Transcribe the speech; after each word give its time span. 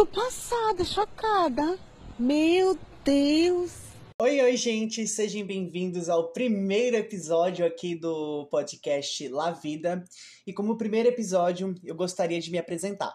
tô 0.00 0.06
passada, 0.06 0.82
chocada. 0.82 1.78
Meu 2.18 2.78
Deus. 3.04 3.70
Oi, 4.18 4.40
oi, 4.40 4.56
gente, 4.56 5.06
sejam 5.06 5.46
bem-vindos 5.46 6.08
ao 6.08 6.32
primeiro 6.32 6.96
episódio 6.96 7.66
aqui 7.66 7.94
do 7.94 8.46
podcast 8.46 9.28
La 9.28 9.50
Vida. 9.50 10.02
E 10.46 10.54
como 10.54 10.78
primeiro 10.78 11.10
episódio, 11.10 11.74
eu 11.84 11.94
gostaria 11.94 12.40
de 12.40 12.50
me 12.50 12.56
apresentar. 12.56 13.14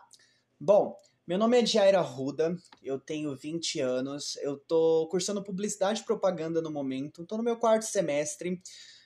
Bom, 0.60 0.96
meu 1.26 1.40
nome 1.40 1.60
é 1.60 1.66
Jair 1.66 1.98
Arruda, 1.98 2.56
eu 2.84 3.00
tenho 3.00 3.36
20 3.36 3.80
anos, 3.80 4.36
eu 4.44 4.56
tô 4.56 5.08
cursando 5.10 5.44
publicidade 5.44 6.02
e 6.02 6.06
propaganda 6.06 6.62
no 6.62 6.70
momento, 6.70 7.26
tô 7.26 7.36
no 7.36 7.42
meu 7.42 7.58
quarto 7.58 7.86
semestre. 7.86 8.62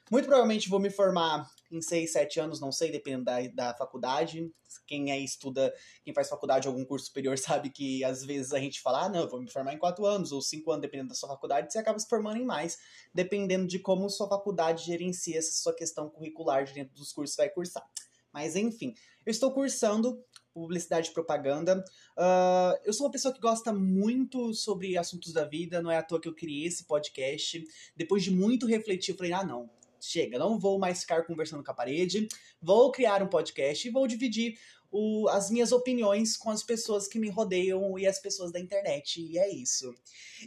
Muito 0.09 0.25
provavelmente 0.25 0.69
vou 0.69 0.79
me 0.79 0.89
formar 0.89 1.47
em 1.71 1.81
6, 1.81 2.11
7 2.11 2.39
anos, 2.39 2.59
não 2.59 2.71
sei, 2.71 2.91
dependendo 2.91 3.25
da, 3.25 3.47
da 3.47 3.73
faculdade. 3.75 4.51
Quem 4.87 5.11
aí 5.11 5.23
estuda, 5.23 5.71
quem 6.03 6.13
faz 6.13 6.27
faculdade 6.27 6.67
ou 6.67 6.73
algum 6.73 6.83
curso 6.83 7.05
superior 7.07 7.37
sabe 7.39 7.69
que 7.69 8.03
às 8.03 8.25
vezes 8.25 8.51
a 8.51 8.59
gente 8.59 8.81
fala, 8.81 9.05
ah, 9.05 9.09
não, 9.09 9.21
eu 9.21 9.29
vou 9.29 9.39
me 9.39 9.51
formar 9.51 9.73
em 9.73 9.77
4 9.77 10.03
anos 10.05 10.31
ou 10.31 10.41
5 10.41 10.71
anos, 10.71 10.81
dependendo 10.81 11.09
da 11.09 11.15
sua 11.15 11.29
faculdade, 11.29 11.71
você 11.71 11.77
acaba 11.77 11.99
se 11.99 12.07
formando 12.07 12.37
em 12.37 12.45
mais, 12.45 12.79
dependendo 13.13 13.67
de 13.67 13.77
como 13.77 14.09
sua 14.09 14.27
faculdade 14.27 14.85
gerencia 14.85 15.37
essa 15.37 15.51
sua 15.51 15.75
questão 15.75 16.09
curricular 16.09 16.65
dentro 16.73 16.95
dos 16.95 17.11
cursos 17.13 17.35
que 17.35 17.41
vai 17.41 17.49
cursar. 17.49 17.87
Mas 18.33 18.55
enfim, 18.55 18.93
eu 19.25 19.31
estou 19.31 19.51
cursando 19.51 20.23
publicidade 20.53 21.09
e 21.09 21.13
propaganda. 21.13 21.83
Uh, 22.17 22.77
eu 22.83 22.91
sou 22.91 23.05
uma 23.05 23.11
pessoa 23.11 23.33
que 23.33 23.39
gosta 23.39 23.71
muito 23.71 24.53
sobre 24.53 24.97
assuntos 24.97 25.31
da 25.31 25.45
vida, 25.45 25.81
não 25.81 25.91
é 25.91 25.97
à 25.97 26.03
toa 26.03 26.19
que 26.19 26.27
eu 26.27 26.35
criei 26.35 26.65
esse 26.65 26.85
podcast. 26.85 27.63
Depois 27.95 28.23
de 28.23 28.31
muito 28.31 28.65
refletir, 28.65 29.11
eu 29.11 29.17
falei, 29.17 29.33
ah, 29.33 29.43
não, 29.43 29.69
chega, 29.99 30.39
não 30.39 30.59
vou 30.59 30.79
mais 30.79 31.01
ficar 31.01 31.25
conversando 31.25 31.63
com 31.63 31.71
a 31.71 31.73
parede, 31.73 32.27
vou 32.61 32.91
criar 32.91 33.21
um 33.23 33.27
podcast 33.27 33.87
e 33.87 33.91
vou 33.91 34.07
dividir 34.07 34.57
o, 34.91 35.27
as 35.29 35.49
minhas 35.49 35.71
opiniões 35.71 36.35
com 36.35 36.49
as 36.49 36.63
pessoas 36.63 37.07
que 37.07 37.19
me 37.19 37.29
rodeiam 37.29 37.97
e 37.97 38.07
as 38.07 38.19
pessoas 38.19 38.51
da 38.51 38.59
internet, 38.59 39.21
e 39.21 39.37
é 39.37 39.49
isso. 39.49 39.93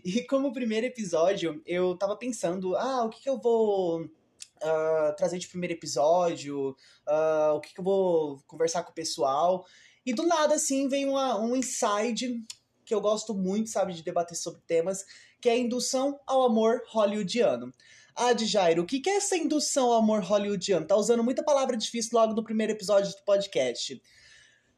E 0.04 0.22
como 0.24 0.52
primeiro 0.52 0.86
episódio, 0.86 1.62
eu 1.64 1.96
tava 1.96 2.16
pensando, 2.16 2.76
ah, 2.76 3.04
o 3.04 3.10
que, 3.10 3.22
que 3.22 3.28
eu 3.28 3.38
vou 3.38 4.02
uh, 4.02 5.16
trazer 5.16 5.38
de 5.38 5.48
primeiro 5.48 5.74
episódio, 5.74 6.70
uh, 7.06 7.54
o 7.54 7.60
que, 7.60 7.74
que 7.74 7.80
eu 7.80 7.84
vou 7.84 8.42
conversar 8.46 8.82
com 8.82 8.90
o 8.90 8.94
pessoal, 8.94 9.64
e 10.04 10.12
do 10.12 10.26
nada, 10.26 10.54
assim, 10.54 10.88
vem 10.88 11.08
uma, 11.08 11.38
um 11.38 11.54
inside 11.54 12.42
que 12.84 12.92
eu 12.92 13.00
gosto 13.00 13.32
muito, 13.34 13.70
sabe, 13.70 13.92
de 13.92 14.02
debater 14.02 14.36
sobre 14.36 14.60
temas, 14.66 15.04
que 15.40 15.48
é 15.48 15.52
a 15.52 15.58
indução 15.58 16.18
ao 16.26 16.42
amor 16.42 16.82
hollywoodiano. 16.88 17.72
Ah, 18.14 18.36
Jairo, 18.36 18.82
o 18.82 18.86
que 18.86 19.02
é 19.08 19.16
essa 19.16 19.36
indução 19.36 19.86
ao 19.90 19.98
amor 19.98 20.20
hollywoodiano? 20.20 20.86
Tá 20.86 20.96
usando 20.96 21.24
muita 21.24 21.42
palavra 21.42 21.76
difícil 21.76 22.10
logo 22.12 22.34
no 22.34 22.44
primeiro 22.44 22.72
episódio 22.72 23.10
do 23.10 23.24
podcast. 23.24 24.00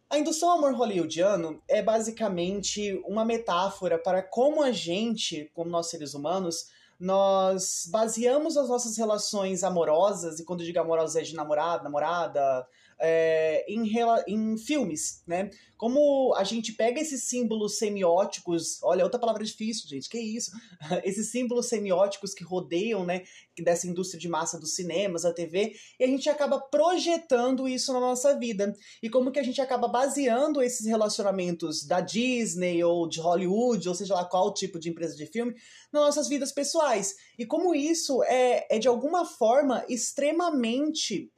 A 0.08 0.18
indução 0.18 0.50
ao 0.50 0.58
amor 0.58 0.74
hollywoodiano 0.74 1.60
é 1.66 1.82
basicamente 1.82 3.02
uma 3.04 3.24
metáfora 3.24 3.98
para 3.98 4.22
como 4.22 4.62
a 4.62 4.70
gente, 4.70 5.50
como 5.52 5.68
nós 5.68 5.90
seres 5.90 6.14
humanos, 6.14 6.68
nós 7.00 7.88
baseamos 7.90 8.56
as 8.56 8.68
nossas 8.68 8.96
relações 8.96 9.64
amorosas, 9.64 10.38
e 10.38 10.44
quando 10.44 10.60
eu 10.60 10.66
digo 10.66 10.78
amorosas 10.78 11.16
é 11.16 11.22
de 11.22 11.34
namorado, 11.34 11.82
namorada, 11.82 12.64
é, 13.00 13.64
em, 13.68 13.90
em 14.26 14.56
filmes, 14.56 15.22
né? 15.26 15.50
Como 15.76 16.34
a 16.36 16.44
gente 16.44 16.72
pega 16.72 17.00
esses 17.00 17.24
símbolos 17.24 17.78
semióticos, 17.78 18.82
olha, 18.82 19.04
outra 19.04 19.18
palavra 19.18 19.44
difícil, 19.44 19.88
gente, 19.88 20.08
que 20.08 20.18
isso? 20.18 20.52
esses 21.04 21.30
símbolos 21.30 21.66
semióticos 21.66 22.32
que 22.32 22.44
rodeiam, 22.44 23.04
né, 23.04 23.24
dessa 23.58 23.86
indústria 23.86 24.20
de 24.20 24.28
massa 24.28 24.58
dos 24.58 24.74
cinemas, 24.74 25.22
da 25.22 25.32
TV, 25.32 25.74
e 25.98 26.04
a 26.04 26.06
gente 26.06 26.28
acaba 26.28 26.60
projetando 26.60 27.68
isso 27.68 27.92
na 27.92 28.00
nossa 28.00 28.38
vida. 28.38 28.74
E 29.02 29.10
como 29.10 29.30
que 29.30 29.38
a 29.38 29.42
gente 29.42 29.60
acaba 29.60 29.88
baseando 29.88 30.62
esses 30.62 30.86
relacionamentos 30.86 31.84
da 31.84 32.00
Disney 32.00 32.82
ou 32.82 33.08
de 33.08 33.20
Hollywood, 33.20 33.88
ou 33.88 33.94
seja 33.94 34.14
lá 34.14 34.24
qual 34.24 34.54
tipo 34.54 34.78
de 34.78 34.90
empresa 34.90 35.16
de 35.16 35.26
filme, 35.26 35.54
nas 35.92 36.02
nossas 36.02 36.28
vidas 36.28 36.52
pessoais. 36.52 37.14
E 37.38 37.44
como 37.44 37.74
isso 37.74 38.22
é, 38.24 38.66
é 38.76 38.78
de 38.78 38.88
alguma 38.88 39.24
forma 39.24 39.84
extremamente 39.88 41.30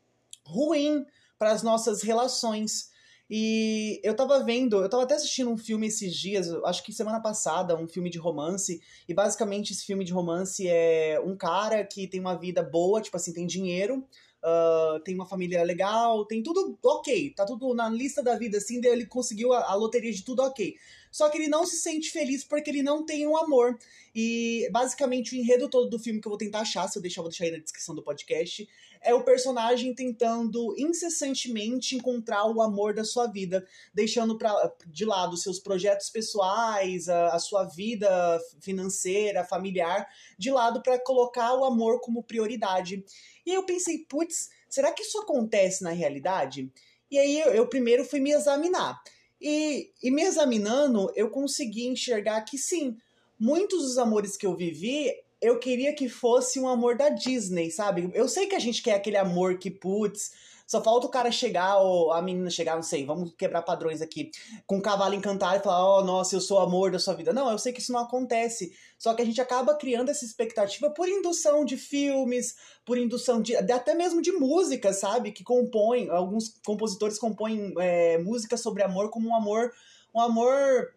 ruim 0.45 1.05
para 1.39 1.53
as 1.53 1.63
nossas 1.63 2.03
relações. 2.03 2.91
E 3.29 4.01
eu 4.05 4.15
tava 4.15 4.45
vendo, 4.45 4.81
eu 4.81 4.89
tava 4.89 5.03
até 5.03 5.15
assistindo 5.15 5.51
um 5.51 5.57
filme 5.57 5.89
esses 5.89 6.15
dias, 6.15 6.49
acho 6.65 6.85
que 6.85 6.93
semana 6.93 7.21
passada, 7.21 7.77
um 7.77 7.89
filme 7.89 8.09
de 8.09 8.19
romance, 8.19 8.81
e 9.09 9.13
basicamente 9.13 9.73
esse 9.73 9.85
filme 9.85 10.05
de 10.05 10.13
romance 10.13 10.67
é 10.69 11.21
um 11.25 11.37
cara 11.37 11.85
que 11.85 12.07
tem 12.07 12.21
uma 12.21 12.37
vida 12.37 12.63
boa, 12.63 13.03
tipo 13.03 13.17
assim, 13.17 13.33
tem 13.33 13.45
dinheiro, 13.45 14.07
uh, 14.45 15.01
tem 15.01 15.17
uma 15.17 15.27
família 15.27 15.65
legal, 15.65 16.25
tem 16.25 16.41
tudo 16.41 16.79
ok, 16.85 17.35
tá 17.35 17.45
tudo 17.45 17.75
na 17.75 17.89
lista 17.89 18.23
da 18.23 18.37
vida, 18.37 18.59
assim, 18.59 18.81
daí 18.81 18.93
ele 18.93 19.07
conseguiu 19.07 19.53
a, 19.53 19.73
a 19.73 19.75
loteria 19.75 20.13
de 20.13 20.23
tudo 20.23 20.43
ok. 20.43 20.77
Só 21.11 21.29
que 21.29 21.39
ele 21.39 21.49
não 21.49 21.67
se 21.67 21.77
sente 21.77 22.11
feliz 22.11 22.45
porque 22.45 22.69
ele 22.69 22.83
não 22.83 23.05
tem 23.05 23.27
um 23.27 23.37
amor. 23.37 23.79
E 24.15 24.69
basicamente 24.71 25.35
o 25.35 25.39
enredo 25.39 25.67
todo 25.67 25.89
do 25.89 25.99
filme 25.99 26.21
que 26.21 26.29
eu 26.29 26.31
vou 26.31 26.39
tentar 26.39 26.61
achar, 26.61 26.87
se 26.89 26.99
eu 26.99 27.03
deixar, 27.03 27.21
eu 27.21 27.25
vou 27.25 27.31
deixar 27.31 27.45
aí 27.45 27.53
na 27.53 27.59
descrição 27.59 27.95
do 27.95 28.03
podcast, 28.03 28.69
é 29.07 29.15
o 29.15 29.23
personagem 29.23 29.95
tentando 29.95 30.75
incessantemente 30.77 31.95
encontrar 31.95 32.45
o 32.45 32.61
amor 32.61 32.93
da 32.93 33.05
sua 33.05 33.29
vida, 33.29 33.65
deixando 33.95 34.37
pra, 34.37 34.53
de 34.89 35.05
lado 35.05 35.37
seus 35.37 35.61
projetos 35.61 36.11
pessoais, 36.11 37.09
a, 37.09 37.29
a 37.29 37.39
sua 37.39 37.65
vida 37.65 38.41
financeira, 38.61 39.45
familiar, 39.45 40.09
de 40.37 40.51
lado 40.51 40.83
para 40.83 40.99
colocar 40.99 41.55
o 41.55 41.65
amor 41.65 42.01
como 42.01 42.25
prioridade. 42.25 43.05
E 43.47 43.55
eu 43.55 43.63
pensei, 43.63 43.99
putz, 44.09 44.51
será 44.69 44.91
que 44.91 45.03
isso 45.03 45.19
acontece 45.21 45.85
na 45.85 45.91
realidade? 45.91 46.69
E 47.09 47.17
aí 47.17 47.39
eu, 47.39 47.53
eu 47.53 47.69
primeiro 47.69 48.05
fui 48.05 48.19
me 48.19 48.33
examinar. 48.33 49.01
E, 49.41 49.93
e 50.03 50.11
me 50.11 50.23
examinando, 50.23 51.13
eu 51.15 51.31
consegui 51.31 51.87
enxergar 51.87 52.41
que 52.43 52.59
sim, 52.59 52.97
muitos 53.39 53.83
dos 53.83 53.99
amores 53.99 54.37
que 54.37 54.47
eu 54.47 54.57
vivi, 54.57 55.13
eu 55.47 55.61
queria 55.61 55.95
que 55.95 56.09
fosse 56.09 56.59
um 56.59 56.69
amor 56.69 56.97
da 56.97 57.09
Disney, 57.09 57.71
sabe? 57.71 58.11
Eu 58.13 58.29
sei 58.29 58.47
que 58.47 58.57
a 58.57 58.59
gente 58.59 58.83
quer 58.83 58.95
aquele 58.95 59.17
amor 59.17 59.59
que, 59.59 59.71
putz, 59.71 60.33
só 60.67 60.83
falta 60.83 61.07
o 61.07 61.11
cara 61.11 61.31
chegar, 61.31 61.79
ou 61.79 62.13
a 62.13 62.21
menina 62.21 62.51
chegar, 62.51 62.75
não 62.75 62.83
sei, 62.83 63.07
vamos 63.07 63.33
quebrar 63.39 63.63
padrões 63.63 64.03
aqui, 64.03 64.33
com 64.67 64.79
um 64.79 64.81
cavalo 64.81 65.15
encantado 65.15 65.61
e 65.61 65.63
falar, 65.63 65.99
oh, 65.99 66.05
nossa, 66.05 66.35
eu 66.35 66.41
sou 66.41 66.59
o 66.59 66.61
amor 66.61 66.91
da 66.91 66.99
sua 66.99 67.15
vida. 67.15 67.33
Não, 67.33 67.49
eu 67.49 67.59
sei 67.59 67.73
que 67.73 67.81
isso 67.81 67.93
não 67.93 68.01
acontece. 68.01 68.73
Só 68.99 69.15
que 69.15 69.23
a 69.23 69.25
gente 69.25 69.41
acaba 69.41 69.77
criando 69.77 70.11
essa 70.11 70.25
expectativa 70.25 70.91
por 70.91 71.09
indução 71.09 71.65
de 71.65 71.77
filmes, 71.77 72.57
por 72.85 72.99
indução 72.99 73.41
de. 73.41 73.55
até 73.55 73.95
mesmo 73.95 74.21
de 74.21 74.33
música, 74.33 74.93
sabe? 74.93 75.31
Que 75.31 75.45
compõem, 75.45 76.11
alguns 76.11 76.59
compositores 76.67 77.19
compõem 77.19 77.73
é, 77.79 78.19
música 78.19 78.57
sobre 78.57 78.83
amor 78.83 79.11
como 79.11 79.29
um 79.29 79.37
amor. 79.37 79.71
Um 80.13 80.21
amor 80.21 80.96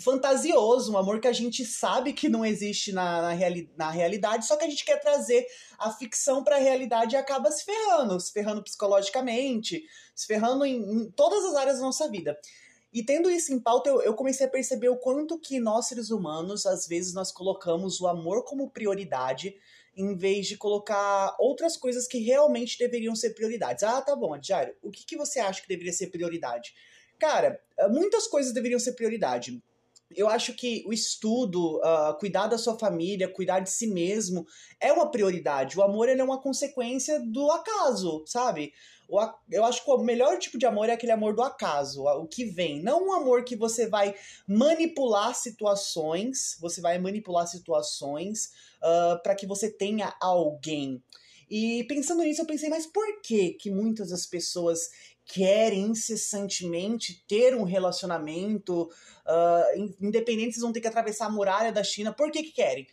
fantasioso, 0.00 0.92
um 0.92 0.98
amor 0.98 1.20
que 1.20 1.28
a 1.28 1.32
gente 1.32 1.64
sabe 1.64 2.12
que 2.12 2.28
não 2.28 2.44
existe 2.44 2.92
na, 2.92 3.22
na, 3.22 3.30
reali 3.30 3.70
na 3.76 3.90
realidade, 3.90 4.46
só 4.46 4.56
que 4.56 4.64
a 4.64 4.68
gente 4.68 4.84
quer 4.84 5.00
trazer 5.00 5.46
a 5.78 5.90
ficção 5.92 6.42
para 6.42 6.56
a 6.56 6.60
realidade 6.60 7.14
e 7.14 7.18
acaba 7.18 7.50
se 7.50 7.64
ferrando, 7.64 8.18
se 8.18 8.32
ferrando 8.32 8.62
psicologicamente, 8.62 9.84
se 10.14 10.26
ferrando 10.26 10.64
em, 10.64 10.76
em, 10.76 11.10
todas 11.12 11.44
as 11.44 11.54
áreas 11.54 11.76
da 11.76 11.84
nossa 11.84 12.08
vida. 12.10 12.36
E 12.92 13.04
tendo 13.04 13.30
isso 13.30 13.52
em 13.52 13.58
pauta, 13.58 13.88
eu, 13.88 14.02
eu 14.02 14.14
comecei 14.14 14.46
a 14.46 14.50
perceber 14.50 14.88
o 14.88 14.96
quanto 14.96 15.38
que 15.38 15.60
nós, 15.60 15.86
seres 15.86 16.10
humanos, 16.10 16.66
às 16.66 16.86
vezes 16.86 17.14
nós 17.14 17.30
colocamos 17.30 18.00
o 18.00 18.08
amor 18.08 18.44
como 18.44 18.70
prioridade, 18.70 19.56
em 19.96 20.16
vez 20.16 20.48
de 20.48 20.56
colocar 20.56 21.36
outras 21.38 21.76
coisas 21.76 22.08
que 22.08 22.18
realmente 22.18 22.76
deveriam 22.78 23.14
ser 23.14 23.30
prioridades. 23.30 23.84
Ah, 23.84 24.02
tá 24.02 24.14
bom, 24.16 24.36
Diário, 24.38 24.74
o 24.82 24.90
que, 24.90 25.04
que 25.04 25.16
você 25.16 25.38
acha 25.38 25.62
que 25.62 25.68
deveria 25.68 25.92
ser 25.92 26.08
prioridade? 26.08 26.74
Cara, 27.16 27.60
muitas 27.90 28.26
coisas 28.26 28.52
deveriam 28.52 28.80
ser 28.80 28.94
prioridade 28.94 29.62
eu 30.14 30.28
acho 30.28 30.54
que 30.54 30.84
o 30.86 30.92
estudo, 30.92 31.78
uh, 31.78 32.16
cuidar 32.18 32.46
da 32.46 32.58
sua 32.58 32.78
família, 32.78 33.28
cuidar 33.28 33.60
de 33.60 33.70
si 33.70 33.86
mesmo, 33.86 34.46
é 34.80 34.92
uma 34.92 35.10
prioridade. 35.10 35.78
O 35.78 35.82
amor 35.82 36.08
é 36.08 36.22
uma 36.22 36.40
consequência 36.40 37.20
do 37.20 37.50
acaso, 37.50 38.22
sabe? 38.26 38.72
O, 39.08 39.20
eu 39.50 39.64
acho 39.64 39.84
que 39.84 39.90
o 39.90 39.98
melhor 39.98 40.38
tipo 40.38 40.58
de 40.58 40.66
amor 40.66 40.88
é 40.88 40.92
aquele 40.92 41.12
amor 41.12 41.34
do 41.34 41.42
acaso, 41.42 42.04
o 42.04 42.26
que 42.26 42.44
vem. 42.44 42.82
Não 42.82 43.08
um 43.08 43.12
amor 43.12 43.44
que 43.44 43.56
você 43.56 43.86
vai 43.86 44.14
manipular 44.46 45.34
situações, 45.34 46.56
você 46.60 46.80
vai 46.80 46.98
manipular 46.98 47.46
situações 47.46 48.50
uh, 48.82 49.22
para 49.22 49.34
que 49.34 49.46
você 49.46 49.70
tenha 49.70 50.14
alguém. 50.20 51.02
E 51.50 51.84
pensando 51.84 52.22
nisso, 52.22 52.40
eu 52.40 52.46
pensei, 52.46 52.68
mas 52.70 52.86
por 52.86 53.20
que 53.20 53.52
que 53.52 53.70
muitas 53.70 54.08
das 54.10 54.24
pessoas 54.24 54.88
querem 55.24 55.86
incessantemente 55.86 57.24
ter 57.26 57.54
um 57.54 57.62
relacionamento, 57.62 58.90
uh, 59.26 59.94
independente 60.00 60.54
se 60.54 60.60
vão 60.60 60.72
ter 60.72 60.80
que 60.80 60.88
atravessar 60.88 61.26
a 61.26 61.30
muralha 61.30 61.72
da 61.72 61.82
China, 61.82 62.12
por 62.12 62.30
que, 62.30 62.42
que 62.42 62.52
querem? 62.52 62.86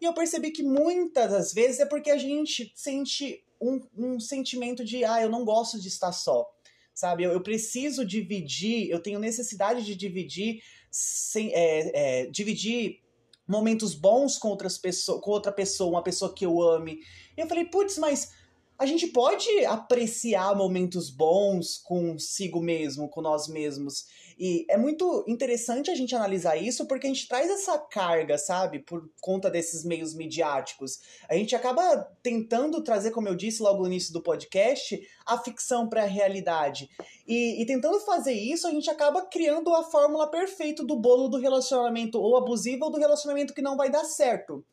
E 0.00 0.04
eu 0.04 0.12
percebi 0.12 0.50
que 0.50 0.62
muitas 0.62 1.30
das 1.30 1.52
vezes 1.52 1.80
é 1.80 1.86
porque 1.86 2.10
a 2.10 2.18
gente 2.18 2.72
sente 2.74 3.44
um, 3.60 3.80
um 3.96 4.20
sentimento 4.20 4.84
de, 4.84 5.04
ah, 5.04 5.20
eu 5.20 5.28
não 5.28 5.44
gosto 5.44 5.80
de 5.80 5.88
estar 5.88 6.12
só, 6.12 6.48
sabe? 6.94 7.24
Eu, 7.24 7.32
eu 7.32 7.40
preciso 7.40 8.04
dividir, 8.04 8.88
eu 8.90 9.00
tenho 9.00 9.18
necessidade 9.18 9.84
de 9.84 9.94
dividir, 9.94 10.62
sem, 10.90 11.52
é, 11.52 12.22
é, 12.22 12.26
dividir 12.26 13.00
momentos 13.46 13.94
bons 13.94 14.36
com 14.36 14.48
outras 14.48 14.76
pessoas, 14.78 15.20
com 15.20 15.30
outra 15.30 15.50
pessoa, 15.50 15.90
uma 15.90 16.02
pessoa 16.02 16.34
que 16.34 16.44
eu 16.44 16.60
ame. 16.60 17.00
E 17.36 17.40
eu 17.40 17.48
falei, 17.48 17.64
putz, 17.64 17.98
mas 17.98 18.32
a 18.78 18.86
gente 18.86 19.08
pode 19.08 19.48
apreciar 19.66 20.56
momentos 20.56 21.10
bons 21.10 21.78
consigo 21.78 22.60
mesmo, 22.60 23.08
com 23.08 23.20
nós 23.20 23.48
mesmos. 23.48 24.06
E 24.38 24.64
é 24.70 24.76
muito 24.76 25.24
interessante 25.26 25.90
a 25.90 25.96
gente 25.96 26.14
analisar 26.14 26.56
isso 26.56 26.86
porque 26.86 27.08
a 27.08 27.10
gente 27.10 27.26
traz 27.26 27.50
essa 27.50 27.76
carga, 27.76 28.38
sabe, 28.38 28.78
por 28.78 29.10
conta 29.20 29.50
desses 29.50 29.84
meios 29.84 30.14
midiáticos. 30.14 31.00
A 31.28 31.34
gente 31.34 31.56
acaba 31.56 32.08
tentando 32.22 32.80
trazer, 32.84 33.10
como 33.10 33.26
eu 33.26 33.34
disse 33.34 33.60
logo 33.60 33.80
no 33.80 33.88
início 33.88 34.12
do 34.12 34.22
podcast, 34.22 35.00
a 35.26 35.36
ficção 35.36 35.88
para 35.88 36.04
a 36.04 36.06
realidade. 36.06 36.88
E, 37.26 37.60
e 37.60 37.66
tentando 37.66 37.98
fazer 38.00 38.32
isso, 38.32 38.68
a 38.68 38.70
gente 38.70 38.88
acaba 38.88 39.22
criando 39.22 39.74
a 39.74 39.82
fórmula 39.82 40.30
perfeita 40.30 40.84
do 40.84 40.94
bolo 40.94 41.26
do 41.26 41.36
relacionamento 41.36 42.20
ou 42.20 42.36
abusivo 42.36 42.84
ou 42.84 42.92
do 42.92 42.98
relacionamento 42.98 43.52
que 43.52 43.60
não 43.60 43.76
vai 43.76 43.90
dar 43.90 44.04
certo. 44.04 44.64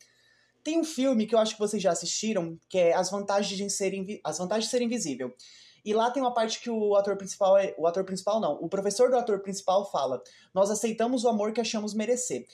Tem 0.66 0.80
um 0.80 0.82
filme 0.82 1.28
que 1.28 1.34
eu 1.36 1.38
acho 1.38 1.54
que 1.54 1.60
vocês 1.60 1.80
já 1.80 1.92
assistiram, 1.92 2.58
que 2.68 2.76
é 2.76 2.92
As 2.92 3.08
Vantagens 3.08 3.56
de 3.56 3.70
Ser, 3.70 3.94
Invi 3.94 4.20
As 4.24 4.38
Vantagens 4.38 4.64
de 4.64 4.70
Ser 4.72 4.82
Invisível. 4.82 5.32
E 5.84 5.94
lá 5.94 6.10
tem 6.10 6.20
uma 6.20 6.34
parte 6.34 6.60
que 6.60 6.68
o 6.68 6.96
ator 6.96 7.16
principal 7.16 7.56
é. 7.56 7.72
O 7.78 7.86
ator 7.86 8.02
principal 8.02 8.40
não, 8.40 8.54
o 8.54 8.68
professor 8.68 9.08
do 9.08 9.16
ator 9.16 9.38
principal 9.38 9.88
fala: 9.92 10.20
Nós 10.52 10.68
aceitamos 10.68 11.22
o 11.22 11.28
amor 11.28 11.52
que 11.52 11.60
achamos 11.60 11.94
merecer. 11.94 12.48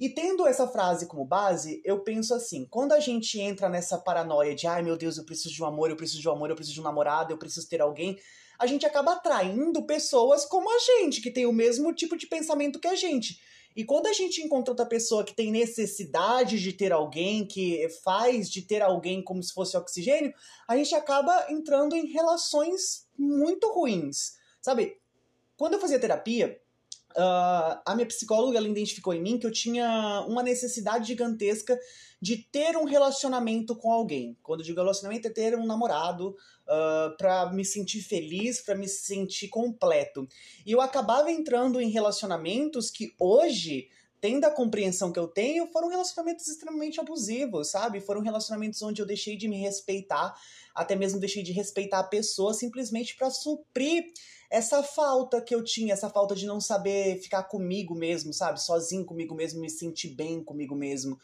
E 0.00 0.08
tendo 0.08 0.44
essa 0.44 0.66
frase 0.66 1.06
como 1.06 1.24
base, 1.24 1.80
eu 1.84 2.00
penso 2.00 2.34
assim: 2.34 2.66
quando 2.68 2.90
a 2.90 2.98
gente 2.98 3.38
entra 3.38 3.68
nessa 3.68 3.96
paranoia 3.96 4.56
de 4.56 4.66
ai 4.66 4.82
meu 4.82 4.96
Deus, 4.96 5.16
eu 5.16 5.24
preciso 5.24 5.54
de 5.54 5.62
um 5.62 5.66
amor, 5.66 5.88
eu 5.88 5.96
preciso 5.96 6.20
de 6.20 6.28
um 6.28 6.32
amor, 6.32 6.50
eu 6.50 6.56
preciso 6.56 6.74
de 6.74 6.80
um 6.80 6.84
namorado, 6.84 7.32
eu 7.32 7.38
preciso 7.38 7.68
ter 7.68 7.80
alguém, 7.80 8.18
a 8.58 8.66
gente 8.66 8.84
acaba 8.84 9.12
atraindo 9.12 9.86
pessoas 9.86 10.44
como 10.44 10.68
a 10.68 10.78
gente, 10.80 11.20
que 11.20 11.30
tem 11.30 11.46
o 11.46 11.52
mesmo 11.52 11.94
tipo 11.94 12.16
de 12.16 12.26
pensamento 12.26 12.80
que 12.80 12.88
a 12.88 12.96
gente. 12.96 13.40
E 13.74 13.84
quando 13.84 14.06
a 14.06 14.12
gente 14.12 14.40
encontra 14.40 14.72
outra 14.72 14.86
pessoa 14.86 15.24
que 15.24 15.34
tem 15.34 15.50
necessidade 15.50 16.60
de 16.60 16.72
ter 16.72 16.92
alguém, 16.92 17.46
que 17.46 17.88
faz 18.04 18.50
de 18.50 18.62
ter 18.62 18.82
alguém 18.82 19.22
como 19.22 19.42
se 19.42 19.52
fosse 19.52 19.76
oxigênio, 19.76 20.32
a 20.68 20.76
gente 20.76 20.94
acaba 20.94 21.46
entrando 21.50 21.96
em 21.96 22.06
relações 22.06 23.06
muito 23.18 23.72
ruins. 23.72 24.34
Sabe? 24.60 24.96
Quando 25.56 25.74
eu 25.74 25.80
fazia 25.80 25.98
terapia, 25.98 26.60
Uh, 27.16 27.80
a 27.84 27.94
minha 27.94 28.06
psicóloga 28.06 28.58
ela 28.58 28.68
identificou 28.68 29.14
em 29.14 29.20
mim 29.20 29.38
que 29.38 29.46
eu 29.46 29.50
tinha 29.52 30.24
uma 30.28 30.42
necessidade 30.42 31.08
gigantesca 31.08 31.78
de 32.20 32.36
ter 32.36 32.76
um 32.76 32.84
relacionamento 32.84 33.74
com 33.74 33.90
alguém. 33.90 34.36
Quando 34.42 34.60
eu 34.60 34.66
digo 34.66 34.80
relacionamento, 34.80 35.26
é 35.26 35.30
ter 35.30 35.56
um 35.56 35.66
namorado 35.66 36.28
uh, 36.28 36.36
ah, 36.68 37.14
para 37.18 37.52
me 37.52 37.64
sentir 37.64 38.00
feliz, 38.00 38.60
para 38.60 38.76
me 38.76 38.86
sentir 38.86 39.48
completo. 39.48 40.28
E 40.64 40.70
eu 40.70 40.80
acabava 40.80 41.32
entrando 41.32 41.80
em 41.80 41.90
relacionamentos 41.90 42.90
que 42.90 43.12
hoje 43.18 43.88
tendo 44.22 44.44
a 44.44 44.52
compreensão 44.52 45.10
que 45.10 45.18
eu 45.18 45.26
tenho, 45.26 45.66
foram 45.66 45.88
relacionamentos 45.88 46.46
extremamente 46.46 47.00
abusivos, 47.00 47.72
sabe? 47.72 48.00
Foram 48.00 48.20
relacionamentos 48.20 48.80
onde 48.80 49.02
eu 49.02 49.06
deixei 49.06 49.36
de 49.36 49.48
me 49.48 49.56
respeitar, 49.56 50.32
até 50.72 50.94
mesmo 50.94 51.18
deixei 51.18 51.42
de 51.42 51.50
respeitar 51.50 51.98
a 51.98 52.04
pessoa 52.04 52.54
simplesmente 52.54 53.16
para 53.16 53.30
suprir 53.30 54.12
essa 54.52 54.82
falta 54.82 55.40
que 55.40 55.54
eu 55.54 55.64
tinha, 55.64 55.94
essa 55.94 56.10
falta 56.10 56.34
de 56.34 56.44
não 56.44 56.60
saber 56.60 57.18
ficar 57.22 57.44
comigo 57.44 57.94
mesmo, 57.94 58.34
sabe? 58.34 58.62
Sozinho 58.62 59.02
comigo 59.02 59.34
mesmo, 59.34 59.62
me 59.62 59.70
sentir 59.70 60.10
bem 60.10 60.44
comigo 60.44 60.76
mesmo. 60.76 61.18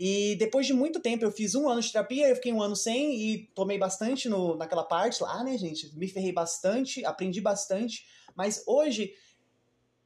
E 0.00 0.34
depois 0.34 0.66
de 0.66 0.74
muito 0.74 0.98
tempo, 0.98 1.24
eu 1.24 1.30
fiz 1.30 1.54
um 1.54 1.68
ano 1.68 1.80
de 1.80 1.92
terapia, 1.92 2.28
eu 2.28 2.34
fiquei 2.34 2.52
um 2.52 2.60
ano 2.60 2.74
sem 2.74 3.14
e 3.14 3.46
tomei 3.54 3.78
bastante 3.78 4.28
no, 4.28 4.56
naquela 4.56 4.82
parte 4.82 5.22
lá, 5.22 5.44
né, 5.44 5.56
gente? 5.56 5.96
Me 5.96 6.08
ferrei 6.08 6.32
bastante, 6.32 7.04
aprendi 7.04 7.40
bastante, 7.40 8.04
mas 8.34 8.64
hoje 8.66 9.14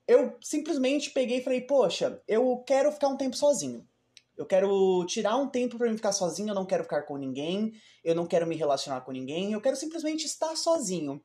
eu 0.06 0.36
simplesmente 0.42 1.10
peguei 1.12 1.38
e 1.38 1.42
falei, 1.42 1.62
poxa, 1.62 2.22
eu 2.28 2.58
quero 2.66 2.92
ficar 2.92 3.08
um 3.08 3.16
tempo 3.16 3.38
sozinho. 3.38 3.88
Eu 4.36 4.44
quero 4.44 5.02
tirar 5.06 5.38
um 5.38 5.48
tempo 5.48 5.78
para 5.78 5.88
mim 5.88 5.96
ficar 5.96 6.12
sozinho, 6.12 6.50
eu 6.50 6.54
não 6.54 6.66
quero 6.66 6.82
ficar 6.82 7.04
com 7.04 7.16
ninguém, 7.16 7.72
eu 8.04 8.14
não 8.14 8.26
quero 8.26 8.46
me 8.46 8.54
relacionar 8.54 9.00
com 9.00 9.12
ninguém, 9.12 9.52
eu 9.52 9.62
quero 9.62 9.76
simplesmente 9.76 10.26
estar 10.26 10.54
sozinho. 10.56 11.22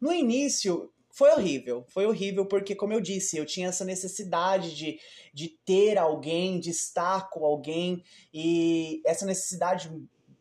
No 0.00 0.12
início, 0.12 0.90
foi 1.10 1.30
horrível. 1.30 1.84
Foi 1.88 2.06
horrível 2.06 2.46
porque, 2.46 2.74
como 2.74 2.92
eu 2.92 3.00
disse, 3.00 3.36
eu 3.36 3.44
tinha 3.44 3.68
essa 3.68 3.84
necessidade 3.84 4.74
de, 4.74 4.98
de 5.34 5.48
ter 5.48 5.98
alguém, 5.98 6.58
de 6.58 6.70
estar 6.70 7.28
com 7.30 7.44
alguém, 7.44 8.02
e 8.32 9.02
essa 9.04 9.26
necessidade 9.26 9.90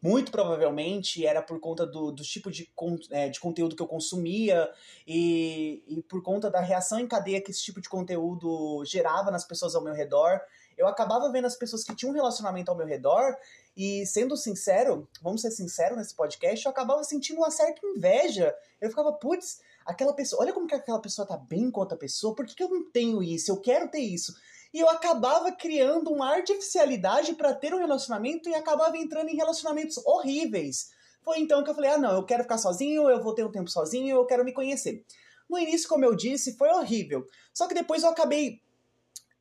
muito 0.01 0.31
provavelmente 0.31 1.25
era 1.25 1.41
por 1.41 1.59
conta 1.59 1.85
do, 1.85 2.11
do 2.11 2.23
tipo 2.23 2.49
de, 2.49 2.71
é, 3.11 3.27
de 3.27 3.39
conteúdo 3.39 3.75
que 3.75 3.81
eu 3.81 3.87
consumia 3.87 4.71
e, 5.05 5.83
e 5.87 6.01
por 6.03 6.23
conta 6.23 6.49
da 6.49 6.61
reação 6.61 6.99
em 6.99 7.07
cadeia 7.07 7.41
que 7.41 7.51
esse 7.51 7.61
tipo 7.61 7.81
de 7.81 7.89
conteúdo 7.89 8.83
gerava 8.85 9.29
nas 9.29 9.45
pessoas 9.45 9.75
ao 9.75 9.83
meu 9.83 9.93
redor. 9.93 10.39
Eu 10.77 10.87
acabava 10.87 11.29
vendo 11.31 11.45
as 11.45 11.57
pessoas 11.57 11.83
que 11.83 11.93
tinham 11.93 12.11
um 12.13 12.15
relacionamento 12.15 12.71
ao 12.71 12.77
meu 12.77 12.87
redor 12.87 13.35
e, 13.79 14.05
sendo 14.05 14.35
sincero, 14.35 15.07
vamos 15.21 15.39
ser 15.41 15.51
sinceros 15.51 15.97
nesse 15.97 16.13
podcast, 16.13 16.65
eu 16.65 16.69
acabava 16.69 17.01
sentindo 17.05 17.37
uma 17.37 17.49
certa 17.49 17.79
inveja. 17.87 18.53
Eu 18.81 18.89
ficava, 18.89 19.13
putz, 19.13 19.61
aquela 19.85 20.11
pessoa, 20.11 20.43
olha 20.43 20.51
como 20.51 20.67
que 20.67 20.75
aquela 20.75 20.99
pessoa 20.99 21.25
tá 21.25 21.37
bem 21.37 21.71
com 21.71 21.79
outra 21.79 21.97
pessoa, 21.97 22.35
por 22.35 22.45
que, 22.45 22.55
que 22.55 22.61
eu 22.61 22.67
não 22.67 22.91
tenho 22.91 23.23
isso? 23.23 23.49
Eu 23.49 23.61
quero 23.61 23.89
ter 23.89 24.01
isso 24.01 24.33
e 24.73 24.79
eu 24.79 24.89
acabava 24.89 25.49
criando 25.53 26.11
uma 26.11 26.29
artificialidade 26.29 27.35
para 27.35 27.53
ter 27.53 27.73
um 27.73 27.79
relacionamento 27.79 28.49
e 28.49 28.53
acabava 28.53 28.97
entrando 28.97 29.29
em 29.29 29.37
relacionamentos 29.37 29.97
horríveis. 30.05 30.89
Foi 31.23 31.39
então 31.39 31.63
que 31.63 31.69
eu 31.69 31.75
falei: 31.75 31.91
ah, 31.91 31.97
não, 31.97 32.11
eu 32.11 32.25
quero 32.25 32.43
ficar 32.43 32.57
sozinho, 32.57 33.09
eu 33.09 33.23
vou 33.23 33.33
ter 33.33 33.45
um 33.45 33.51
tempo 33.51 33.69
sozinho, 33.69 34.17
eu 34.17 34.25
quero 34.25 34.43
me 34.43 34.51
conhecer. 34.51 35.05
No 35.49 35.57
início, 35.57 35.87
como 35.87 36.03
eu 36.03 36.13
disse, 36.13 36.57
foi 36.57 36.67
horrível. 36.69 37.25
Só 37.53 37.65
que 37.65 37.73
depois 37.73 38.03
eu 38.03 38.09
acabei. 38.09 38.61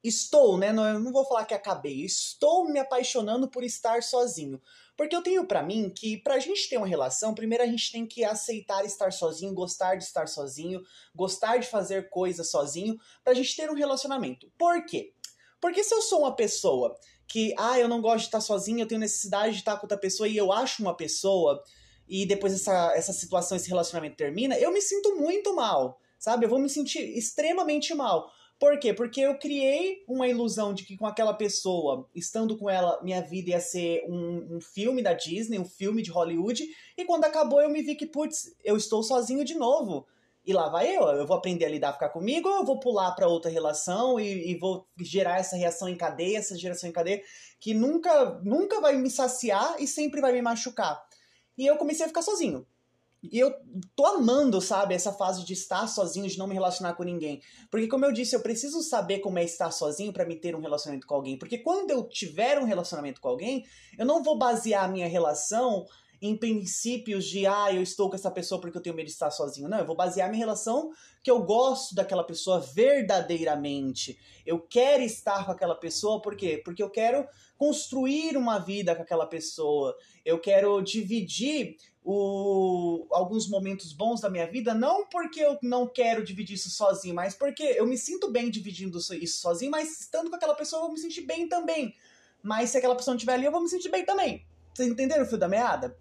Estou, 0.09 0.57
né? 0.59 0.73
Não, 0.73 0.99
não 0.99 1.13
vou 1.13 1.25
falar 1.25 1.45
que 1.45 1.55
acabei. 1.55 2.05
Estou 2.05 2.69
me 2.69 2.79
apaixonando 2.79 3.49
por 3.49 3.63
estar 3.63 4.03
sozinho. 4.03 4.61
Porque 4.97 5.15
eu 5.15 5.23
tenho 5.23 5.47
para 5.47 5.63
mim 5.63 5.93
que 5.95 6.17
pra 6.17 6.41
gente 6.41 6.69
ter 6.69 6.77
uma 6.77 6.87
relação, 6.87 7.35
primeiro 7.35 7.63
a 7.63 7.67
gente 7.67 7.93
tem 7.93 8.05
que 8.05 8.25
aceitar 8.25 8.85
estar 8.85 9.13
sozinho, 9.13 9.55
gostar 9.55 9.95
de 9.95 10.03
estar 10.03 10.27
sozinho, 10.27 10.83
gostar 11.15 11.59
de 11.59 11.69
fazer 11.69 12.11
coisas 12.11 12.51
sozinho, 12.51 12.99
pra 13.23 13.33
gente 13.35 13.55
ter 13.55 13.71
um 13.71 13.75
relacionamento. 13.75 14.51
Por 14.59 14.85
quê? 14.87 15.13
Porque 15.61 15.85
se 15.85 15.95
eu 15.95 16.03
sou 16.03 16.21
uma 16.21 16.35
pessoa 16.35 16.97
que, 17.29 17.55
ah, 17.57 17.79
eu 17.79 17.89
não 17.89 18.01
gosto 18.01 18.21
de 18.21 18.25
estar 18.25 18.41
sozinha, 18.41 18.83
eu 18.83 18.89
tenho 18.89 19.01
necessidade 19.01 19.53
de 19.53 19.59
estar 19.59 19.77
com 19.77 19.85
outra 19.85 19.99
pessoa 19.99 20.29
e 20.29 20.37
eu 20.37 20.51
acho 20.51 20.83
uma 20.83 20.97
pessoa 20.97 21.63
e 22.09 22.25
depois 22.25 22.55
essa, 22.55 22.93
essa 22.97 23.13
situação, 23.13 23.57
esse 23.57 23.69
relacionamento 23.69 24.17
termina, 24.17 24.59
eu 24.59 24.73
me 24.73 24.81
sinto 24.81 25.15
muito 25.17 25.55
mal, 25.55 26.01
sabe? 26.19 26.47
Eu 26.47 26.49
vou 26.49 26.59
me 26.59 26.69
sentir 26.69 27.01
extremamente 27.17 27.95
mal. 27.95 28.33
Por 28.59 28.77
quê? 28.81 28.93
Porque 28.93 29.21
eu 29.21 29.39
criei 29.39 30.03
uma 30.09 30.27
ilusão 30.27 30.75
de 30.75 30.85
que 30.85 30.97
com 30.97 31.07
aquela 31.07 31.33
pessoa, 31.33 32.09
estando 32.13 32.57
com 32.57 32.69
ela, 32.69 33.01
minha 33.03 33.23
vida 33.23 33.51
ia 33.51 33.61
ser 33.61 34.05
um, 34.09 34.57
um 34.57 34.61
filme 34.61 35.01
da 35.01 35.13
Disney, 35.13 35.59
um 35.59 35.65
filme 35.65 36.03
de 36.03 36.11
Hollywood, 36.11 36.65
e 36.97 37.05
quando 37.05 37.25
acabou 37.25 37.61
eu 37.61 37.71
me 37.71 37.83
vi 37.83 37.95
que, 37.95 38.07
putz, 38.07 38.53
eu 38.65 38.77
estou 38.77 39.03
sozinho 39.03 39.45
de 39.45 39.55
novo. 39.55 40.07
E 40.45 40.53
lá 40.53 40.69
vai 40.69 40.97
eu, 40.97 41.03
eu 41.03 41.27
vou 41.27 41.37
aprender 41.37 41.67
a 41.67 41.69
lidar, 41.69 41.93
ficar 41.93 42.09
comigo, 42.09 42.49
ou 42.49 42.57
eu 42.57 42.65
vou 42.65 42.81
pular 42.81 43.13
para 43.13 43.29
outra 43.29 43.51
relação 43.51 44.19
e, 44.19 44.51
e, 44.51 44.59
vou 44.59 44.89
gerar 44.99 45.39
essa 45.39 45.57
reação 45.57 45.89
em 45.89 45.97
cadeia, 45.97 46.39
essa 46.39 46.57
geração 46.57 46.89
em 46.89 46.93
cadeia, 46.93 47.23
que 47.61 47.75
nunca, 47.75 48.41
nunca 48.43 48.81
vai 48.81 48.97
me 48.97 49.11
saciar 49.11 49.77
e 49.79 49.87
sempre 49.87 50.21
vai 50.21 50.33
me 50.33 50.41
machucar. 50.41 51.01
E 51.57 51.67
eu 51.67 51.77
comecei 51.77 52.05
a 52.05 52.09
ficar 52.09 52.23
sozinho. 52.23 52.67
E 53.23 53.39
eu 53.39 53.53
tô 53.97 54.07
amando, 54.07 54.61
sabe, 54.61 54.95
essa 54.95 55.13
fase 55.13 55.45
de 55.45 55.53
estar 55.53 55.87
sozinho, 55.89 56.29
de 56.29 56.39
não 56.39 56.47
me 56.47 56.55
relacionar 56.55 56.95
com 56.95 57.03
ninguém. 57.03 57.43
Porque, 57.71 57.89
como 57.89 58.05
eu 58.05 58.13
disse, 58.13 58.37
eu 58.37 58.41
preciso 58.41 58.81
saber 58.81 59.19
como 59.19 59.39
é 59.39 59.45
estar 59.45 59.71
sozinho 59.73 60.13
para 60.13 60.25
me 60.25 60.37
ter 60.37 60.55
um 60.55 60.61
relacionamento 60.61 61.07
com 61.07 61.15
alguém. 61.15 61.37
Porque 61.37 61.59
quando 61.59 61.91
eu 61.91 62.05
tiver 62.05 62.59
um 62.59 62.65
relacionamento 62.65 63.21
com 63.21 63.29
alguém, 63.29 63.65
eu 63.99 64.07
não 64.07 64.23
vou 64.23 64.39
basear 64.39 64.85
a 64.85 64.89
minha 64.89 65.09
relação 65.09 65.85
em 66.21 66.37
princípios 66.37 67.25
de, 67.25 67.47
ah, 67.47 67.73
eu 67.73 67.83
estou 67.83 68.09
com 68.09 68.17
essa 68.17 68.31
pessoa 68.31 68.61
porque 68.61 68.77
eu 68.77 68.83
tenho 68.83 68.97
medo 68.97 69.07
de 69.07 69.13
estar 69.13 69.31
sozinho. 69.31 69.69
Não, 69.69 69.79
eu 69.79 69.87
vou 69.87 69.97
basear 69.97 70.29
minha 70.29 70.45
relação 70.45 70.91
que 71.23 71.31
eu 71.31 71.43
gosto 71.43 71.95
daquela 71.95 72.25
pessoa 72.25 72.61
verdadeiramente. 72.61 74.19
Eu 74.45 74.61
quero 74.61 75.03
estar 75.03 75.45
com 75.47 75.53
aquela 75.53 75.75
pessoa, 75.75 76.21
por 76.21 76.37
quê? 76.37 76.61
Porque 76.65 76.83
eu 76.83 76.91
quero 76.91 77.27
construir 77.57 78.37
uma 78.37 78.59
vida 78.59 78.95
com 78.95 79.03
aquela 79.03 79.27
pessoa. 79.27 79.97
Eu 80.25 80.39
quero 80.41 80.81
dividir 80.83 81.77
o, 82.03 83.07
alguns 83.11 83.49
momentos 83.49 83.93
bons 83.93 84.21
da 84.21 84.31
minha 84.31 84.47
vida, 84.47 84.75
não 84.75 85.07
porque 85.07 85.41
eu 85.41 85.59
não 85.63 85.87
quero 85.87 86.25
dividir 86.25 86.55
isso 86.55 86.71
sozinho, 86.71 87.15
mas 87.15 87.35
porque 87.35 87.63
eu 87.63 87.87
me 87.87 87.99
sinto 87.99 88.31
bem 88.31 88.51
dividindo 88.51 88.99
isso 88.99 89.39
sozinho, 89.39 89.71
mas 89.71 90.01
estando 90.01 90.31
com 90.31 90.37
aquela 90.37 90.55
pessoa 90.55 90.81
eu 90.81 90.85
vou 90.87 90.95
me 90.95 90.99
sentir 90.99 91.23
bem 91.23 91.49
também. 91.49 91.95
Mas 92.43 92.71
se 92.71 92.79
aquela 92.79 92.97
pessoa 92.97 93.13
não 93.13 93.19
estiver 93.19 93.35
ali, 93.35 93.45
eu 93.45 93.53
vou 93.53 93.61
me 93.61 93.69
sentir 93.69 93.91
bem 93.91 94.05
também. 94.05 94.47
Vocês 94.73 94.89
entenderam 94.89 95.25
o 95.25 95.27
fio 95.27 95.37
da 95.37 95.49
meada? 95.49 95.97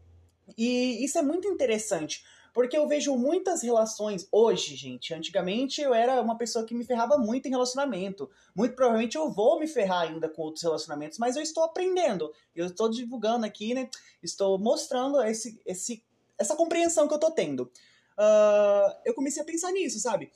E 0.56 1.04
isso 1.04 1.18
é 1.18 1.22
muito 1.22 1.48
interessante, 1.48 2.24
porque 2.54 2.78
eu 2.78 2.88
vejo 2.88 3.16
muitas 3.16 3.62
relações 3.62 4.28
hoje, 4.32 4.76
gente. 4.76 5.14
Antigamente 5.14 5.82
eu 5.82 5.94
era 5.94 6.22
uma 6.22 6.38
pessoa 6.38 6.66
que 6.66 6.74
me 6.74 6.86
ferrava 6.86 7.18
muito 7.18 7.48
em 7.48 7.52
relacionamento. 7.52 8.30
Muito 8.56 8.76
provavelmente 8.76 9.18
eu 9.18 9.30
vou 9.32 9.60
me 9.60 9.68
ferrar 9.68 10.04
ainda 10.04 10.30
com 10.30 10.44
outros 10.44 10.64
relacionamentos, 10.64 11.18
mas 11.18 11.36
eu 11.36 11.42
estou 11.42 11.64
aprendendo. 11.64 12.32
Eu 12.56 12.68
estou 12.68 12.90
divulgando 12.90 13.46
aqui, 13.46 13.74
né? 13.74 13.90
Estou 14.24 14.58
mostrando 14.58 15.22
esse, 15.24 15.62
esse, 15.66 16.04
essa 16.38 16.56
compreensão 16.56 17.08
que 17.08 17.14
eu 17.14 17.18
estou 17.18 17.32
tendo. 17.32 17.64
Uh, 18.18 18.92
eu 19.06 19.14
comecei 19.14 19.42
a 19.42 19.46
pensar 19.46 19.72
nisso, 19.72 20.00
sabe? 20.00 20.32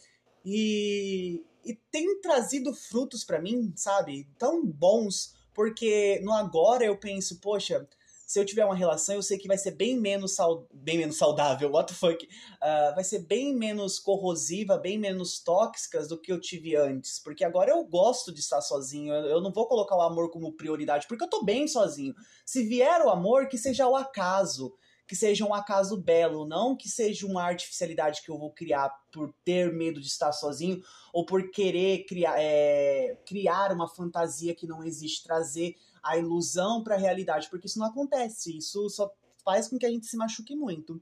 E, 0.45 1.43
e 1.65 1.73
tem 1.91 2.19
trazido 2.21 2.73
frutos 2.73 3.23
para 3.23 3.41
mim, 3.41 3.73
sabe? 3.75 4.27
Tão 4.37 4.63
bons, 4.65 5.33
porque 5.53 6.19
no 6.23 6.33
agora 6.33 6.85
eu 6.85 6.97
penso, 6.97 7.39
poxa 7.39 7.87
se 8.31 8.39
eu 8.39 8.45
tiver 8.45 8.63
uma 8.63 8.73
relação, 8.73 9.15
eu 9.15 9.21
sei 9.21 9.37
que 9.37 9.45
vai 9.45 9.57
ser 9.57 9.71
bem 9.71 9.99
menos, 9.99 10.35
sal... 10.35 10.65
bem 10.73 10.97
menos 10.97 11.17
saudável, 11.17 11.69
what 11.69 11.91
the 11.91 11.99
fuck, 11.99 12.25
uh, 12.25 12.95
vai 12.95 13.03
ser 13.03 13.19
bem 13.25 13.53
menos 13.53 13.99
corrosiva, 13.99 14.77
bem 14.77 14.97
menos 14.97 15.39
tóxicas 15.43 16.07
do 16.07 16.17
que 16.17 16.31
eu 16.31 16.39
tive 16.39 16.77
antes, 16.77 17.19
porque 17.19 17.43
agora 17.43 17.71
eu 17.71 17.83
gosto 17.83 18.33
de 18.33 18.39
estar 18.39 18.61
sozinho, 18.61 19.13
eu 19.13 19.41
não 19.41 19.51
vou 19.51 19.67
colocar 19.67 19.97
o 19.97 20.01
amor 20.01 20.31
como 20.31 20.53
prioridade, 20.53 21.07
porque 21.09 21.25
eu 21.25 21.29
tô 21.29 21.43
bem 21.43 21.67
sozinho. 21.67 22.15
Se 22.45 22.63
vier 22.63 23.01
o 23.01 23.09
amor, 23.09 23.49
que 23.49 23.57
seja 23.57 23.85
o 23.85 23.97
acaso, 23.97 24.73
que 25.05 25.15
seja 25.17 25.45
um 25.45 25.53
acaso 25.53 25.97
belo, 25.97 26.47
não 26.47 26.73
que 26.73 26.87
seja 26.87 27.27
uma 27.27 27.43
artificialidade 27.43 28.21
que 28.21 28.31
eu 28.31 28.37
vou 28.37 28.53
criar 28.53 28.89
por 29.11 29.35
ter 29.43 29.73
medo 29.73 29.99
de 29.99 30.07
estar 30.07 30.31
sozinho 30.31 30.81
ou 31.11 31.25
por 31.25 31.51
querer 31.51 32.05
criar, 32.05 32.35
é, 32.39 33.17
criar 33.25 33.73
uma 33.73 33.89
fantasia 33.89 34.55
que 34.55 34.65
não 34.65 34.81
existe, 34.85 35.21
trazer 35.21 35.75
a 36.03 36.17
ilusão 36.17 36.83
para 36.83 36.95
a 36.95 36.97
realidade, 36.97 37.49
porque 37.49 37.67
isso 37.67 37.79
não 37.79 37.87
acontece, 37.87 38.57
isso 38.57 38.89
só 38.89 39.11
faz 39.43 39.67
com 39.67 39.77
que 39.77 39.85
a 39.85 39.89
gente 39.89 40.05
se 40.05 40.17
machuque 40.17 40.55
muito. 40.55 41.01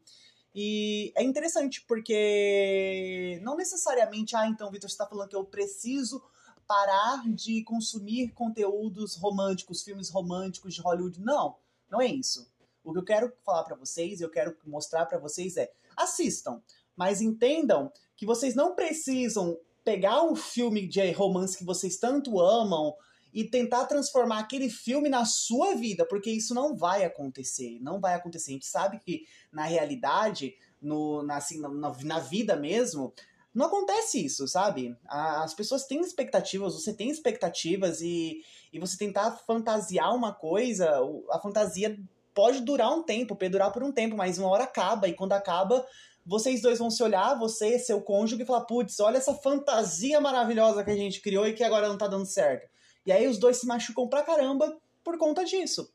E 0.54 1.14
é 1.16 1.24
interessante 1.24 1.84
porque 1.88 3.40
não 3.44 3.56
necessariamente, 3.56 4.36
ah, 4.36 4.48
então, 4.48 4.72
Vitor, 4.72 4.90
você 4.90 4.94
está 4.94 5.06
falando 5.06 5.30
que 5.30 5.36
eu 5.36 5.46
preciso 5.46 6.22
parar 6.68 7.24
de 7.30 7.64
consumir 7.64 8.32
conteúdos 8.34 9.16
românticos, 9.16 9.84
filmes 9.84 10.10
românticos 10.10 10.74
de 10.74 10.82
Hollywood. 10.82 11.20
Não, 11.20 11.56
não 11.90 12.02
é 12.02 12.08
isso. 12.08 12.48
O 12.84 12.94
que 12.94 13.00
eu 13.00 13.04
quero 13.04 13.34
falar 13.44 13.64
para 13.64 13.76
vocês, 13.76 14.22
eu 14.22 14.30
quero 14.30 14.56
mostrar 14.66 15.06
para 15.06 15.20
vocês 15.20 15.58
é: 15.58 15.72
assistam, 15.96 16.62
mas 16.96 17.22
entendam 17.22 17.92
que 18.16 18.26
vocês 18.26 18.56
não 18.56 18.76
precisam 18.76 19.58
pegar 19.84 20.24
um 20.24 20.36
filme 20.36 20.88
de 20.88 21.12
romance 21.12 21.58
que 21.58 21.64
vocês 21.64 21.98
tanto 21.98 22.40
amam 22.40 22.96
e 23.34 23.44
tentar 23.44 23.86
transformar 23.86 24.40
aquele 24.40 24.70
filme 24.70 25.10
na 25.10 25.26
sua 25.26 25.76
vida, 25.76 26.06
porque 26.06 26.32
isso 26.32 26.54
não 26.54 26.76
vai 26.76 27.04
acontecer, 27.04 27.80
não 27.82 28.00
vai 28.00 28.16
acontecer. 28.16 28.52
A 28.52 28.54
gente 28.54 28.66
sabe 28.66 29.00
que 29.00 29.26
na 29.52 29.64
realidade, 29.64 30.56
no, 30.82 31.24
na, 31.24 31.38
assim, 31.38 31.60
na, 31.60 31.70
na 32.04 32.20
vida 32.20 32.56
mesmo, 32.56 33.14
não 33.54 33.66
acontece 33.66 34.24
isso, 34.24 34.48
sabe? 34.48 34.96
As 35.08 35.54
pessoas 35.54 35.86
têm 35.86 36.02
expectativas, 36.02 36.74
você 36.74 36.94
tem 36.94 37.10
expectativas 37.10 38.02
e, 38.02 38.44
e 38.72 38.80
você 38.80 38.98
tentar 38.98 39.32
fantasiar 39.46 40.16
uma 40.16 40.34
coisa, 40.34 40.90
a 41.32 41.40
fantasia 41.40 42.00
pode 42.34 42.62
durar 42.62 42.92
um 42.92 43.04
tempo, 43.04 43.36
perdurar 43.36 43.72
por 43.72 43.84
um 43.84 43.92
tempo, 43.92 44.16
mas 44.16 44.38
uma 44.38 44.50
hora 44.50 44.64
acaba, 44.64 45.08
e 45.08 45.14
quando 45.14 45.34
acaba, 45.34 45.86
vocês 46.26 46.62
dois 46.62 46.78
vão 46.78 46.92
se 46.92 47.02
olhar, 47.02 47.38
você 47.38 47.80
seu 47.80 48.02
cônjuge, 48.02 48.42
e 48.42 48.46
falar: 48.46 48.62
putz, 48.62 49.00
olha 49.00 49.18
essa 49.18 49.34
fantasia 49.34 50.22
maravilhosa 50.22 50.84
que 50.84 50.92
a 50.92 50.96
gente 50.96 51.22
criou 51.22 51.48
e 51.48 51.54
que 51.54 51.64
agora 51.64 51.90
não 51.90 51.98
tá 51.98 52.08
dando 52.08 52.26
certo. 52.26 52.70
E 53.10 53.12
aí 53.12 53.28
os 53.28 53.40
dois 53.40 53.58
se 53.58 53.66
machucam 53.66 54.08
pra 54.08 54.22
caramba 54.22 54.80
por 55.04 55.18
conta 55.18 55.44
disso. 55.44 55.92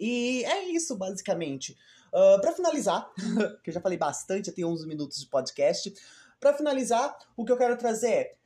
E 0.00 0.42
é 0.46 0.64
isso, 0.70 0.96
basicamente. 0.96 1.72
Uh, 2.10 2.16
ah, 2.16 2.38
para 2.40 2.52
finalizar, 2.52 3.12
que 3.62 3.68
eu 3.68 3.74
já 3.74 3.80
falei 3.82 3.98
bastante, 3.98 4.48
eu 4.48 4.54
tenho 4.54 4.70
11 4.70 4.86
minutos 4.86 5.20
de 5.20 5.26
podcast. 5.26 5.92
Para 6.40 6.54
finalizar, 6.54 7.14
o 7.36 7.44
que 7.44 7.52
eu 7.52 7.58
quero 7.58 7.76
trazer 7.76 8.10
é: 8.10 8.36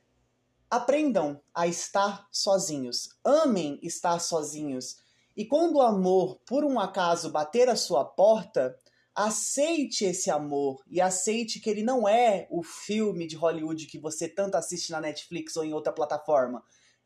aprendam 0.69 1.41
a 1.55 1.67
estar 1.67 2.27
sozinhos. 2.29 3.17
Amem 3.23 3.79
estar 3.81 4.19
sozinhos. 4.19 4.97
E 5.33 5.45
quando 5.45 5.77
o 5.77 5.81
amor, 5.81 6.37
por 6.45 6.65
um 6.65 6.81
acaso, 6.81 7.31
bater 7.31 7.69
a 7.69 7.77
sua 7.77 8.03
porta, 8.03 8.77
aceite 9.15 10.03
esse 10.03 10.29
amor 10.29 10.83
e 10.89 10.99
aceite 10.99 11.61
que 11.61 11.69
ele 11.69 11.81
não 11.81 12.05
é 12.05 12.45
o 12.51 12.61
filme 12.61 13.25
de 13.25 13.37
Hollywood 13.37 13.85
que 13.85 13.97
você 13.97 14.27
tanto 14.27 14.55
assiste 14.55 14.91
na 14.91 14.99
Netflix 14.99 15.55
ou 15.55 15.63
em 15.63 15.73
outra 15.73 15.93
plataforma. 15.93 16.61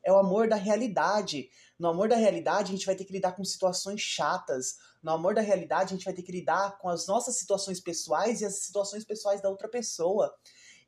É 0.06 0.14
o 0.14 0.18
amor 0.18 0.48
da 0.48 0.56
realidade. 0.56 1.50
No 1.80 1.88
amor 1.88 2.08
da 2.08 2.16
realidade, 2.16 2.70
a 2.70 2.76
gente 2.76 2.86
vai 2.86 2.96
ter 2.96 3.04
que 3.04 3.12
lidar 3.12 3.32
com 3.36 3.44
situações 3.44 4.00
chatas. 4.00 4.78
No 5.02 5.12
amor 5.12 5.34
da 5.34 5.42
realidade, 5.42 5.94
a 5.94 5.98
gente 5.98 6.06
vai 6.06 6.14
ter 6.14 6.22
que 6.22 6.32
lidar 6.32 6.78
com 6.78 6.88
as 6.88 7.08
nossas 7.08 7.38
situações 7.38 7.80
pessoais 7.80 8.40
e 8.40 8.46
as 8.46 8.60
situações 8.60 9.04
pessoais 9.04 9.42
da 9.42 9.50
outra 9.50 9.68
pessoa. 9.68 10.32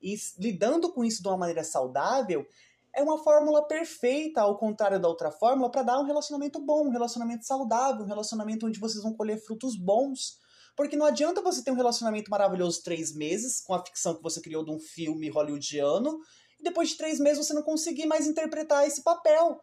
E 0.02 0.16
lidando 0.38 0.94
com 0.94 1.04
isso 1.04 1.24
de 1.24 1.28
uma 1.28 1.38
maneira 1.38 1.64
saudável, 1.64 2.46
é 2.94 3.02
uma 3.02 3.18
fórmula 3.18 3.68
perfeita, 3.68 4.42
ao 4.42 4.58
contrário 4.58 5.00
da 5.00 5.08
outra 5.08 5.32
fórmula, 5.32 5.70
para 5.70 5.84
dar 5.84 6.00
um 6.00 6.06
relacionamento 6.06 6.60
bom, 6.60 6.88
um 6.88 6.92
relacionamento 6.92 7.46
saudável, 7.46 8.04
um 8.04 8.08
relacionamento 8.08 8.66
onde 8.66 8.80
vocês 8.80 9.04
vão 9.04 9.14
colher 9.14 9.44
frutos 9.44 9.76
bons. 9.76 10.40
Porque 10.76 10.96
não 10.96 11.08
adianta 11.08 11.42
você 11.42 11.64
ter 11.64 11.72
um 11.72 11.76
relacionamento 11.76 12.30
maravilhoso 12.30 12.84
três 12.84 13.14
meses, 13.14 13.62
com 13.62 13.74
a 13.74 13.84
ficção 13.84 14.16
que 14.16 14.22
você 14.22 14.40
criou 14.40 14.64
de 14.64 14.72
um 14.72 14.80
filme 14.80 15.28
hollywoodiano, 15.28 16.20
e 16.60 16.64
depois 16.64 16.90
de 16.90 16.98
três 16.98 17.20
meses 17.20 17.46
você 17.46 17.54
não 17.54 17.64
conseguir 17.64 18.06
mais 18.06 18.28
interpretar 18.28 18.86
esse 18.88 19.04
papel. 19.04 19.62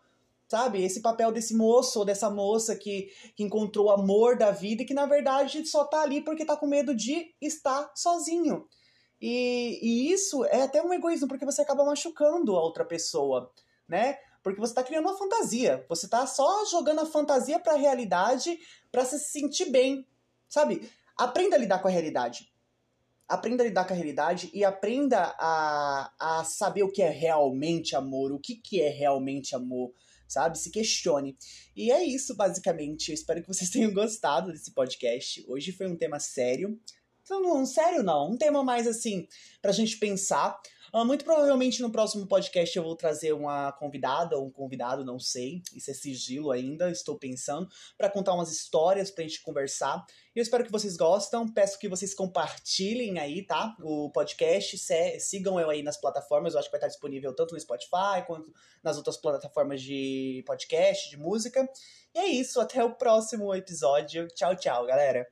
Sabe? 0.48 0.84
Esse 0.84 1.00
papel 1.00 1.32
desse 1.32 1.54
moço 1.54 2.00
ou 2.00 2.04
dessa 2.04 2.28
moça 2.28 2.76
que, 2.76 3.10
que 3.34 3.42
encontrou 3.42 3.86
o 3.86 3.90
amor 3.90 4.36
da 4.36 4.50
vida 4.50 4.82
e 4.82 4.86
que 4.86 4.94
na 4.94 5.06
verdade 5.06 5.64
só 5.66 5.84
tá 5.84 6.02
ali 6.02 6.20
porque 6.20 6.44
tá 6.44 6.56
com 6.56 6.66
medo 6.66 6.94
de 6.94 7.34
estar 7.40 7.90
sozinho. 7.94 8.68
E, 9.20 9.78
e 9.82 10.12
isso 10.12 10.44
é 10.44 10.62
até 10.62 10.82
um 10.82 10.92
egoísmo, 10.92 11.26
porque 11.28 11.46
você 11.46 11.62
acaba 11.62 11.84
machucando 11.84 12.54
a 12.56 12.62
outra 12.62 12.84
pessoa, 12.84 13.50
né? 13.88 14.18
Porque 14.42 14.60
você 14.60 14.72
está 14.72 14.82
criando 14.82 15.06
uma 15.06 15.16
fantasia. 15.16 15.84
Você 15.88 16.04
está 16.04 16.26
só 16.26 16.66
jogando 16.66 17.00
a 17.00 17.06
fantasia 17.06 17.58
para 17.58 17.72
a 17.72 17.78
realidade 17.78 18.58
para 18.92 19.04
se 19.04 19.18
sentir 19.18 19.70
bem, 19.70 20.06
sabe? 20.46 20.90
Aprenda 21.16 21.56
a 21.56 21.58
lidar 21.58 21.78
com 21.80 21.88
a 21.88 21.90
realidade. 21.90 22.52
Aprenda 23.28 23.62
a 23.62 23.66
lidar 23.66 23.86
com 23.86 23.92
a 23.92 23.96
realidade 23.96 24.50
e 24.52 24.64
aprenda 24.64 25.34
a, 25.38 26.12
a 26.18 26.44
saber 26.44 26.82
o 26.82 26.92
que 26.92 27.02
é 27.02 27.10
realmente 27.10 27.96
amor, 27.96 28.32
o 28.32 28.38
que, 28.38 28.56
que 28.56 28.80
é 28.80 28.90
realmente 28.90 29.54
amor, 29.54 29.92
sabe? 30.28 30.58
Se 30.58 30.70
questione. 30.70 31.36
E 31.74 31.90
é 31.90 32.04
isso, 32.04 32.36
basicamente. 32.36 33.08
Eu 33.08 33.14
espero 33.14 33.40
que 33.40 33.48
vocês 33.48 33.70
tenham 33.70 33.92
gostado 33.92 34.52
desse 34.52 34.72
podcast. 34.72 35.44
Hoje 35.48 35.72
foi 35.72 35.86
um 35.86 35.96
tema 35.96 36.20
sério, 36.20 36.78
então, 37.24 37.40
não, 37.40 37.64
sério 37.64 38.02
não, 38.02 38.32
um 38.32 38.36
tema 38.36 38.62
mais 38.62 38.86
assim, 38.86 39.26
pra 39.62 39.72
gente 39.72 39.96
pensar. 39.96 40.60
Uh, 40.94 41.04
muito 41.04 41.24
provavelmente 41.24 41.82
no 41.82 41.90
próximo 41.90 42.24
podcast 42.24 42.76
eu 42.76 42.84
vou 42.84 42.94
trazer 42.94 43.32
uma 43.32 43.72
convidada 43.72 44.36
ou 44.36 44.46
um 44.46 44.50
convidado, 44.50 45.04
não 45.04 45.18
sei. 45.18 45.60
Isso 45.74 45.90
é 45.90 45.94
sigilo 45.94 46.52
ainda, 46.52 46.88
estou 46.88 47.18
pensando, 47.18 47.68
para 47.98 48.08
contar 48.08 48.32
umas 48.32 48.52
histórias 48.52 49.10
pra 49.10 49.24
gente 49.24 49.42
conversar. 49.42 50.06
Eu 50.32 50.40
espero 50.40 50.64
que 50.64 50.70
vocês 50.70 50.96
gostam. 50.96 51.52
Peço 51.52 51.80
que 51.80 51.88
vocês 51.88 52.14
compartilhem 52.14 53.18
aí, 53.18 53.44
tá? 53.44 53.76
O 53.82 54.08
podcast. 54.10 54.78
Se, 54.78 55.18
sigam 55.18 55.58
eu 55.58 55.68
aí 55.68 55.82
nas 55.82 55.96
plataformas. 55.96 56.54
Eu 56.54 56.60
acho 56.60 56.68
que 56.68 56.72
vai 56.72 56.78
estar 56.78 56.88
disponível 56.88 57.34
tanto 57.34 57.54
no 57.54 57.60
Spotify 57.60 58.24
quanto 58.24 58.54
nas 58.80 58.96
outras 58.96 59.16
plataformas 59.16 59.82
de 59.82 60.44
podcast, 60.46 61.10
de 61.10 61.16
música. 61.16 61.68
E 62.14 62.18
é 62.20 62.26
isso. 62.26 62.60
Até 62.60 62.84
o 62.84 62.94
próximo 62.94 63.52
episódio. 63.52 64.28
Tchau, 64.28 64.54
tchau, 64.54 64.86
galera. 64.86 65.26